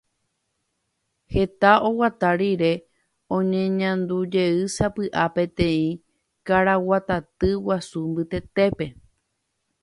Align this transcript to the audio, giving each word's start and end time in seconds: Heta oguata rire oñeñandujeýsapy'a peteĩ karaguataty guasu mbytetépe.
Heta 1.33 1.73
oguata 1.87 2.29
rire 2.41 2.71
oñeñandujeýsapy'a 3.37 5.23
peteĩ 5.35 5.85
karaguataty 6.47 7.49
guasu 7.65 7.99
mbytetépe. 8.11 8.85